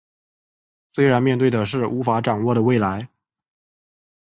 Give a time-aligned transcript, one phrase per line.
[0.93, 3.07] 虽然面对的是无法掌握的未来